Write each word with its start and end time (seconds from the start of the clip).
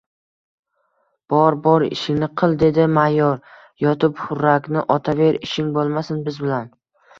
—Bor, 1.33 1.57
bor, 1.67 1.85
ishingni 1.97 2.29
qil!— 2.43 2.57
dedi 2.63 2.87
mayor.— 2.95 3.37
Yotib 3.85 4.25
hurrakni 4.25 4.87
otaver, 4.99 5.41
ishing 5.51 5.73
bo‘lmasin 5.79 6.27
biz 6.29 6.45
bilan. 6.47 6.69